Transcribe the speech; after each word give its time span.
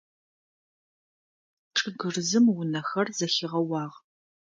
ЧӀыгырзым 1.75 2.45
унэхэр 2.59 3.07
зэхигъэуагъ. 3.17 3.95